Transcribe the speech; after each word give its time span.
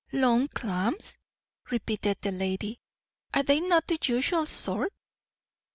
"Long 0.13 0.47
clams," 0.47 1.19
repeated 1.69 2.17
the 2.23 2.31
lady. 2.31 2.79
"Are 3.35 3.43
they 3.43 3.59
not 3.59 3.85
the 3.85 3.99
usual 4.01 4.47
sort?" 4.47 4.91